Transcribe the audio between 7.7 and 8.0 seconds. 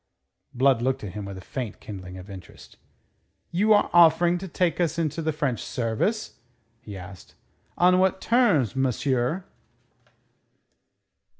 "On